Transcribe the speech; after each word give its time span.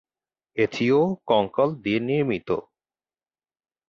এটিও 0.57 0.99
কঙ্কাল 1.27 1.69
দিয়ে 1.83 1.99
নির্মীত। 2.07 2.49